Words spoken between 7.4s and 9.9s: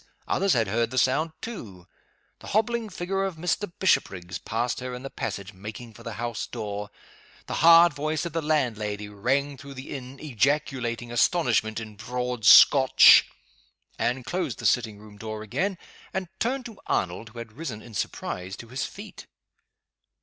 The hard voice of the landlady rang through